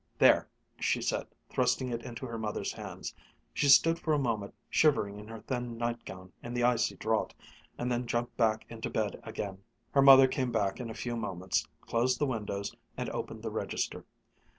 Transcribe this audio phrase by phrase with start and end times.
[0.17, 0.47] "There,"
[0.79, 3.13] she said, thrusting it into her mother's hands.
[3.53, 7.35] She stood for a moment, shivering in her thin nightgown in the icy draught,
[7.77, 9.59] and then jumped back into bed again.
[9.91, 14.03] Her mother came back in a few moments, closed the windows, and opened the register.